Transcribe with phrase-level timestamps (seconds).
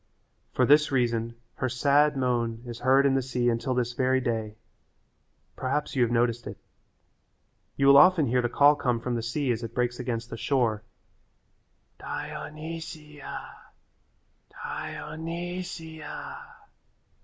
[0.53, 4.55] For this reason her sad moan is heard in the sea until this very day.
[5.55, 6.57] Perhaps you have noticed it.
[7.77, 10.37] You will often hear the call come from the sea as it breaks against the
[10.37, 10.81] shore,
[11.99, 13.53] "Dionysia,
[14.49, 16.45] Di o ny si a."